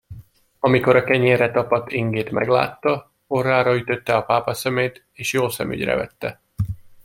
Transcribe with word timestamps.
Amikor 0.59 0.95
a 0.95 1.03
kenyérre 1.03 1.51
tapadt 1.51 1.91
Ingét 1.91 2.31
meglátta, 2.31 3.11
orrára 3.27 3.75
ütötte 3.75 4.15
a 4.15 4.21
pápaszemét, 4.21 5.05
és 5.13 5.33
jól 5.33 5.49
szemügyre 5.49 5.95
vette. 5.95 6.41